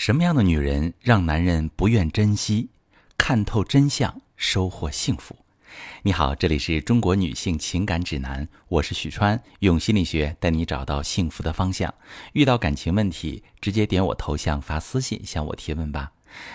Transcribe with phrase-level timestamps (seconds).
[0.00, 2.70] 什么样的女人让男人不愿珍惜？
[3.18, 5.36] 看透真相，收获幸福。
[6.04, 11.92] 你好，这里是中国女性情感指南，我是许川，用心理学带你找到幸福的方向。
[12.32, 16.12] 遇到感情问题，直接点我头像发私信向我提问吧。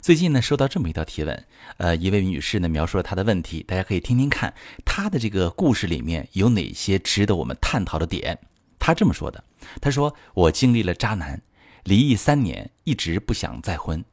[0.00, 1.46] 最近呢，收到这么一条提问，
[1.76, 8.38] 呃，一位女士呢描述了她的问题，大家可以听听看她的这个故事里面有哪些值得我们探讨的点。
[8.78, 9.44] 她这么说的
[9.82, 11.42] ：“她说我经历了渣男。”
[11.86, 14.04] 离异三年，一直不想再婚。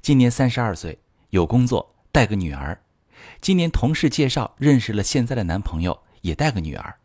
[0.00, 0.98] 今年三十二岁，
[1.30, 2.82] 有工作，带个女儿。
[3.40, 6.96] 今年同事介绍认识了现在的男朋友，也带个女儿。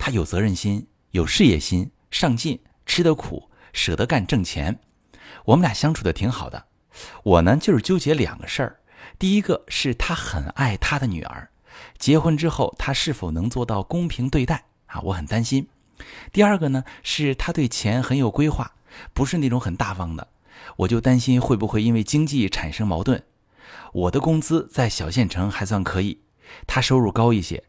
[0.00, 4.80] 他有责任心，有事业心，上进，吃得苦，舍得干，挣钱。
[5.44, 6.66] 我们俩相处的挺好的。
[7.22, 8.80] 我呢，就是纠结两个事儿。
[9.16, 11.48] 第一个是他很爱他的女儿，
[11.98, 15.00] 结婚之后他是否能做到公平对待啊？
[15.02, 15.68] 我很担心。
[16.32, 18.72] 第二个呢，是他对钱很有规划。
[19.12, 20.28] 不是那种很大方的，
[20.76, 23.22] 我就担心会不会因为经济产生矛盾。
[23.92, 26.20] 我的工资在小县城还算可以，
[26.66, 27.62] 他收入高一些，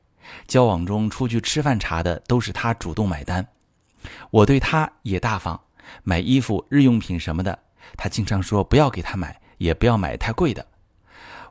[0.47, 3.47] 交往中出去吃饭茶的都是他主动买单。
[4.31, 5.59] 我对他也大方，
[6.03, 7.57] 买衣服、日用品什么的，
[7.95, 10.65] 他经常说不要给他买，也不要买太贵的。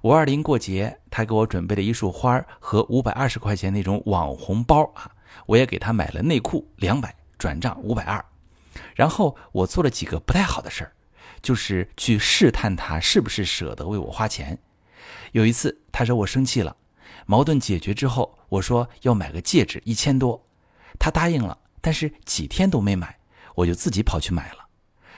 [0.03, 5.11] 五二零过节，他给我准备了一束花和五百二十块钱那种网红包啊，
[5.47, 8.23] 我也给他买了内裤两百，转账五百二。
[8.95, 10.93] 然后我做了几个不太好的事儿，
[11.41, 14.59] 就是去试探他是不是舍得为我花钱。
[15.33, 16.77] 有一次，他惹我生气了，
[17.27, 20.47] 矛盾解决之后，我说要买个戒指一千多，
[20.99, 23.19] 他答应了，但是几天都没买，
[23.55, 24.59] 我就自己跑去买了。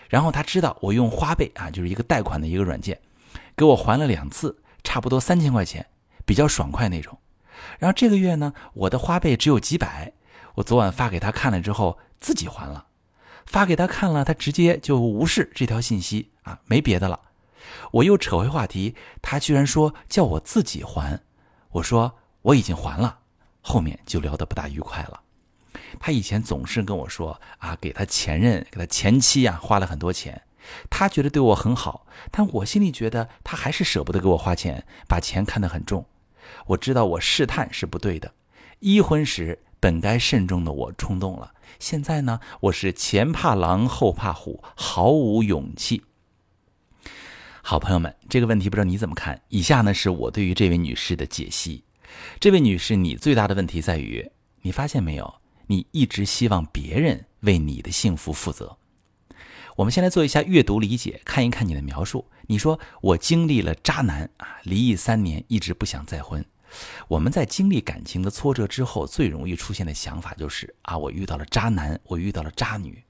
[0.09, 3.01] 然后他知道我用花呗啊，就是一个贷款的一个软件，
[3.57, 5.85] 给我还了两次，差不多三千块钱，
[6.25, 7.19] 比较爽快那种。
[7.79, 10.13] 然后这个月呢，我的花呗只有几百，
[10.57, 12.87] 我昨晚发给他看了之后，自己还了。
[13.47, 17.21] 发给他看了，他直接就无视这条信息啊，没别的了。
[17.93, 21.21] 我又扯回话题，他居然说叫我自己还。
[21.71, 23.19] 我说我已经还了，
[23.61, 25.21] 后面就聊得不大愉快了。
[25.99, 30.43] 他以前总是跟我说啊，给他前任、给他前妻啊花了很多钱，
[30.91, 36.05] 他觉得对我很好，但我心里觉得他还是舍不得给我花钱，把钱看得很重。
[36.67, 38.33] 我知道我试探是不对的，
[38.81, 39.61] 一婚时。
[39.85, 46.03] 本该慎重的我冲动了，现在呢，我是前怕狼后怕虎，毫无勇气。
[47.61, 49.43] 好朋友们，这个问题不知道你怎么看？
[49.51, 51.85] 以下呢是我对于这位女士的解析。
[52.41, 54.31] 这位女士，你最大的问题在于，
[54.63, 55.35] 你发现没有？
[55.67, 58.79] 你一直希望别人为你的幸福负责。
[59.77, 62.25] 我们先来做一下阅读理解，看一看你的描述。
[62.47, 66.43] 你说我经历了渣男啊，离异三年，一直不想再婚。
[67.09, 73.03] 我们在经历感情的挫折之后，最容易出现的想法就是啊，我遇到了渣男，我遇到了渣女。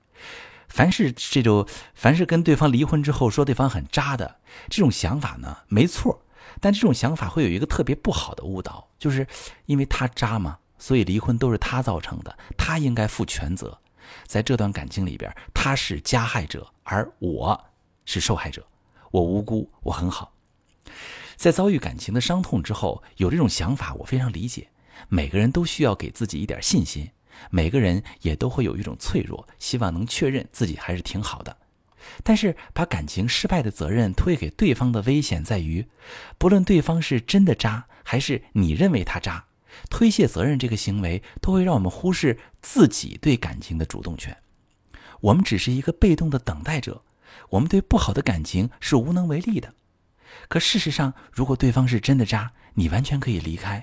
[0.69, 6.21] 凡是这种，凡是跟对方离婚之后说对方很渣的这种想法呢，没错。
[6.61, 9.27] 但这种想法会有一个特别不好的误导，就是
[9.67, 13.79] 因为他渣嘛，所以离婚都是他造成的，他应该负全责。
[14.27, 17.65] 在这段感情里边，他是加害者，而我
[18.05, 18.65] 是受害者，
[19.11, 20.33] 我无辜，我很好。
[21.45, 24.67] 在遭遇感情的伤痛之后，有这种想法，我非常理解。
[25.11, 27.11] 每个人都需要给自己一点信心，
[27.51, 31.55] 每个人也都会有一种脆弱，希望能确认自己还是挺好的。
[32.23, 35.87] 但是，把感情失败的责任推给对方的危险在于，
[36.39, 39.45] 不论对方是真的渣，还是你认为他渣，
[39.91, 44.35] 推卸责任这个行为都会让我们忽视自己对感情的主动权。
[45.21, 47.03] 我们只是一个被动的等待者，
[47.51, 49.75] 我们对不好的感情是无能为力的。
[50.49, 53.83] 可事实上，如果对方是真的渣，你完全可以离开；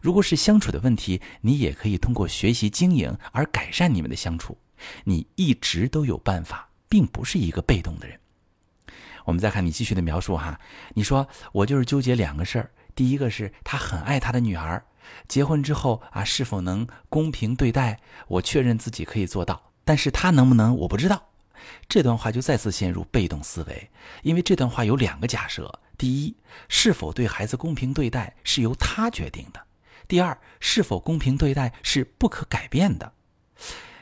[0.00, 4.58] 如果是相处的问题，你也可以通过学习经营而改善你们的相处。
[5.04, 8.18] 你一直都有办法，并不是一个被动的人。
[9.24, 10.58] 我们再看你继续的描述哈，
[10.94, 14.84] 你说我就是纠结两个事儿：第一个是他很爱他的女儿，
[15.28, 18.00] 结婚之后啊是否能公平对待？
[18.26, 21.28] 我确认自己可以做到，但是他能不能，我不知道。
[21.88, 23.88] 这段话就再次陷入被动思维，
[24.22, 25.72] 因为这段话有两个假设：
[26.02, 26.36] 第一，
[26.68, 29.60] 是否对孩子公平对待是由他决定的；
[30.08, 33.12] 第二，是否公平对待是不可改变的。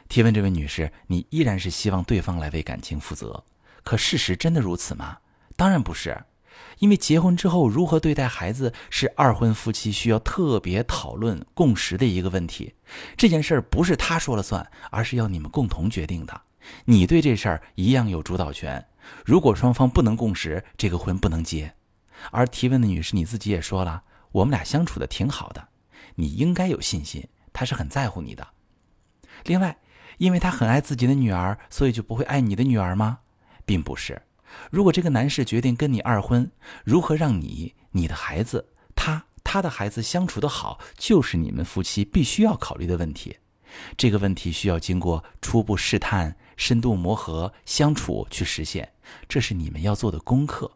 [0.08, 3.44] 提问这位女士，你依然是希望对方来为感情负责，
[3.84, 5.18] 可事实真的如此吗？
[5.56, 6.18] 当然不是，
[6.78, 12.72] 因为结婚之后如何对待孩子是二婚夫妻需要特别讨论共识的一个问题。
[13.14, 16.40] 这件事儿不是他说了算，而是要你们共同决定的。
[16.86, 18.82] 你对这事儿一样有主导权。
[19.22, 21.74] 如果双方不能共识，这个婚不能结。
[22.30, 24.02] 而提问的女士，你自己也说了，
[24.32, 25.68] 我们俩相处的挺好的，
[26.16, 28.46] 你应该有信心，他是很在乎你的。
[29.44, 29.78] 另外，
[30.18, 33.20] 因为他很爱自己的女儿，所以就不会爱你的女儿吗？
[33.64, 34.20] 并不是，
[34.70, 36.50] 如果这个男士决定跟你二婚，
[36.84, 43.38] 如何让你、你的孩子、他、他的孩子相处的好，就是你们夫妻必须要考虑的问题。
[43.96, 48.92] 这个问题需要经过初步试探、深度磨合、相处去实现，
[49.28, 50.70] 这是你们要做的功课。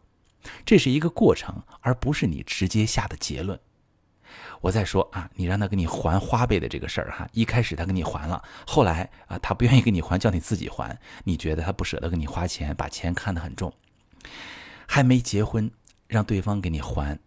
[0.65, 3.59] 这是一个过程，而不是你直接下的结论。
[4.61, 13.71] 我再说啊，你让他给你还花呗的这个事儿哈，一开始他给你还了，后来啊，他不愿意给你还，叫你自己还，你觉得他不舍得给你花钱，把钱看得很重。
[14.87, 15.69] 还没结婚，
[16.07, 17.19] 让对方给你还，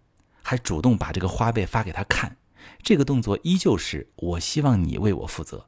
[0.42, 2.36] 还主动把这个花呗发给他看，
[2.82, 5.66] 这个动作依旧是我希望你为我负责。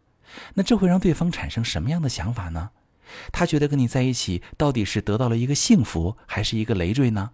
[0.54, 2.70] 那这会让对方产生什么样的想法呢？
[3.32, 7.30] 他觉得跟你在一起到底是得到了一个幸福，还是一个累赘呢？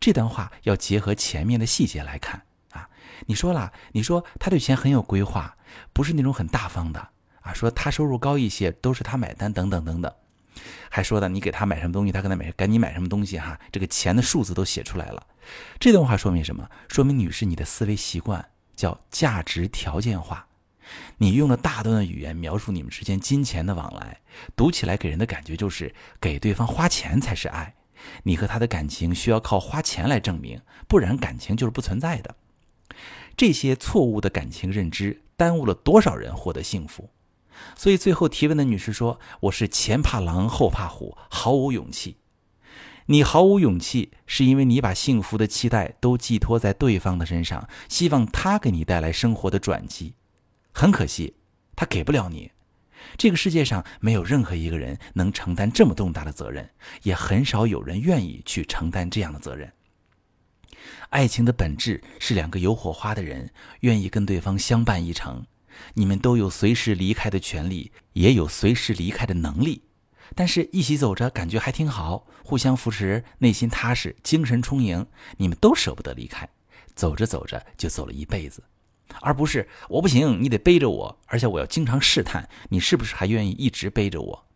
[0.00, 2.42] 这段话要结合前面的细节来看
[2.72, 2.88] 啊。
[3.26, 5.56] 你说了，你说他对钱很有规划，
[5.92, 7.08] 不是那种很大方的
[7.40, 7.52] 啊。
[7.52, 10.12] 说他收入高一些，都是他买单，等等等等。
[10.90, 13.58] 还说的，你给他买什么东西，他给他买，赶紧买什么东西哈。
[13.70, 15.26] 这个钱的数字都写出来了。
[15.78, 16.68] 这段话说明什么？
[16.88, 18.44] 说明女士你的思维习惯
[18.74, 20.46] 叫价值条件化。
[21.18, 24.20] 你用了大段的语言描述你们之间金钱的往来，
[24.56, 27.74] 读起来给人的感觉就是给对方花钱才是爱。
[28.24, 32.36] 你和他的感情需要靠花钱来证明，不然感情就是不存在的。
[33.36, 37.10] 这些错误的感情认知耽误了多少人获得幸福？
[37.76, 42.16] 所以最后提问的女士说：“我是前怕狼后怕虎，毫无勇气。
[43.06, 50.14] 你毫无勇气，是因为你把幸福的期待都寄托在对方的身上，希望他给你带来生活的转机。
[50.72, 51.34] 很可惜，
[51.74, 52.52] 他给不了你。
[53.16, 56.68] 这个世界上没有任何一个人能承担这么重大的责任，
[57.02, 59.72] 也很少有人愿意去承担这样的责任。
[61.10, 63.50] 爱情的本质是两个有火花的人
[63.80, 65.46] 愿意跟对方相伴一程。”
[65.94, 69.84] 你们都有随时离开的权利，也有随时离开的能力，
[70.34, 75.06] 但是一起走着感觉还挺好，互相扶持，内心踏实，精神充盈。
[75.36, 76.48] 你们都舍不得离开，
[76.96, 78.60] 走着走着就走了一辈子，
[79.20, 84.46] 而不是我不行，你得背着我，而且我要经常试探你是不是还愿意一直背着我。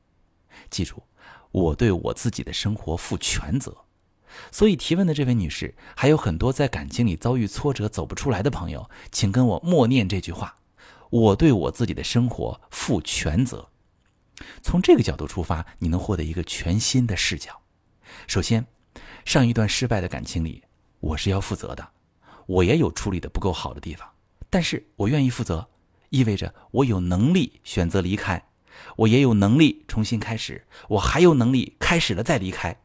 [0.70, 1.02] 记住，
[1.50, 3.76] 我对我自己的生活负全责。
[4.50, 10.54] 所以提问的这位女士，还有很多在感情里遭遇挫折走不出来的朋友，请跟我默念这句话。
[11.10, 13.68] 我对我自己的生活负全责。
[14.62, 17.60] 从这个角度出发，你能获得一个全新的视角。
[18.26, 18.66] 首先，
[19.26, 20.62] 上一段失败的感情里，
[21.00, 21.86] 我是要负责的，
[22.46, 24.08] 我也有处理的不够好的地方，
[24.52, 25.66] 但是我愿意负责，
[26.10, 28.50] 意味着我有能力选择离开，
[28.96, 32.76] 我也有能力重新开始，我还有能力开始了再离开。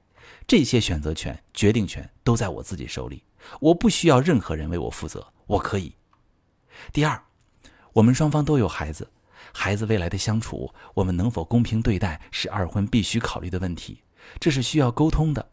[0.47, 3.21] 这些选择权、决定权都在我自己手里，
[3.59, 5.93] 我不需要任何人为我负责，我可以。
[6.93, 7.21] 第二。
[7.93, 9.09] 我们双方都有孩子，
[9.51, 14.03] 孩子未来的相处，我们能否公平对待，是二婚必须考虑的问题。
[14.39, 15.49] 这是需要沟通的。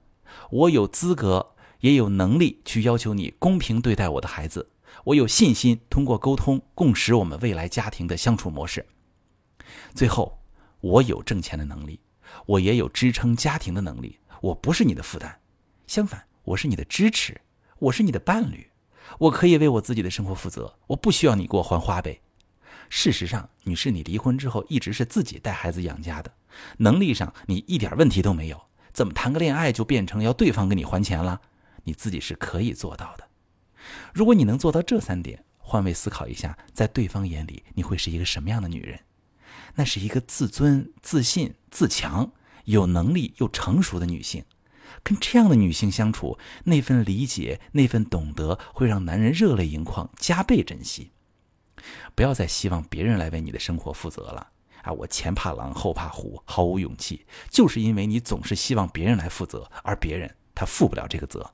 [0.50, 4.68] 我有资格，也有能力去要求你公平对待我的孩子。
[5.02, 8.86] 我有信心通过沟通共识我们未来家庭的相处模式。
[9.94, 10.38] 最后，
[10.80, 12.00] 我有挣钱的能力，
[12.46, 14.18] 我也有支撑家庭的能力。
[14.40, 15.34] 我不是你的负担，
[15.86, 17.40] 相反，我是你的支持，
[17.78, 18.70] 我是你的伴侣，
[19.18, 22.20] 我可以为我自己的生活负责，我不需要你给我还花呗。
[22.90, 26.30] 事实上，女士，你离婚之后一直是自己带孩子养家的，
[26.76, 28.60] 能力上你一点问题都没有。
[28.92, 31.40] 怎么谈个恋爱就变成要对方给你还钱了？
[31.84, 33.26] 你自己是可以做到的。
[34.12, 39.00] 如果你能做到这三点，换位思考一下，在对方眼里你会是一个什么样的女人？
[39.74, 42.30] 那是一个自尊、自信、自强、
[42.64, 44.44] 有能力又成熟的女性。
[45.02, 51.10] 跟这样的女性相处，那份理解、那份懂得，会让男人热泪盈眶，加倍珍惜。
[52.14, 54.48] 不要再希望别人来为你的生活负责了
[54.82, 54.92] 啊！
[54.92, 61.52] 我前怕狼后怕虎，毫无勇气，就是因为你总是希望别人来负责，而别人他负不了这个责。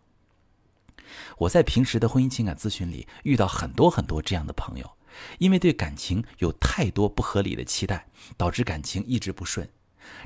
[1.39, 4.91] 我在平时的婚姻情感咨询里遇到很多很多这样的朋友，
[5.39, 9.69] 因为对感情有太多不合理的期待，导致感情一直不顺。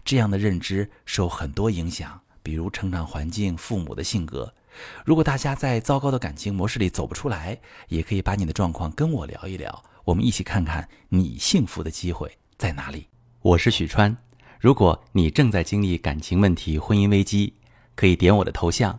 [0.05, 4.55] 这样的认知受很多影响，比如成长环境、父母的性格。
[5.05, 13.07] 如果大家在糟糕的感情模式里走不出来，也可以把你的状况跟我聊一聊，我们一起看看你幸福的机会在哪里。
[13.41, 14.17] 我是许川，
[14.59, 17.55] 如果你正在经历感情问题、婚姻危机，
[17.95, 18.99] 可以点我的头像，